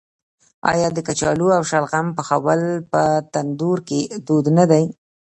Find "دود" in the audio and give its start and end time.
4.27-4.45